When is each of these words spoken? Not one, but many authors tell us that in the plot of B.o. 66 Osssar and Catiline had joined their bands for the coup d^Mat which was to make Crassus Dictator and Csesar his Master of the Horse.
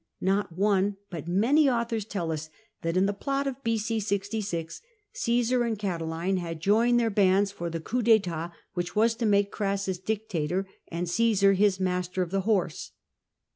Not 0.19 0.57
one, 0.57 0.97
but 1.11 1.27
many 1.27 1.69
authors 1.69 2.05
tell 2.05 2.31
us 2.31 2.49
that 2.81 2.97
in 2.97 3.05
the 3.05 3.13
plot 3.13 3.45
of 3.45 3.63
B.o. 3.63 3.99
66 3.99 4.81
Osssar 5.13 5.61
and 5.67 5.77
Catiline 5.77 6.37
had 6.39 6.59
joined 6.59 6.99
their 6.99 7.11
bands 7.11 7.51
for 7.51 7.69
the 7.69 7.79
coup 7.79 8.01
d^Mat 8.01 8.51
which 8.73 8.95
was 8.95 9.13
to 9.13 9.27
make 9.27 9.51
Crassus 9.51 9.99
Dictator 9.99 10.65
and 10.87 11.05
Csesar 11.05 11.55
his 11.55 11.79
Master 11.79 12.23
of 12.23 12.31
the 12.31 12.41
Horse. 12.49 12.93